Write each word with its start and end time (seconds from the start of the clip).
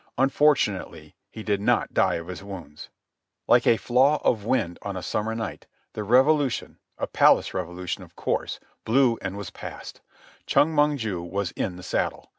Unfortunately 0.17 1.13
he 1.29 1.43
did 1.43 1.61
not 1.61 1.93
die 1.93 2.15
of 2.15 2.25
his 2.27 2.43
wounds. 2.43 2.89
Like 3.45 3.67
a 3.67 3.77
flaw 3.77 4.19
of 4.23 4.43
wind 4.43 4.79
on 4.81 4.97
a 4.97 5.03
summer 5.03 5.35
night 5.35 5.67
the 5.93 6.03
revolution, 6.03 6.79
a 6.97 7.05
palace 7.05 7.53
revolution 7.53 8.01
of 8.01 8.15
course, 8.15 8.59
blew 8.83 9.19
and 9.21 9.37
was 9.37 9.51
past. 9.51 10.01
Chong 10.47 10.73
Mong 10.73 10.97
ju 10.97 11.21
was 11.21 11.51
in 11.51 11.75
the 11.75 11.83
saddle. 11.83 12.29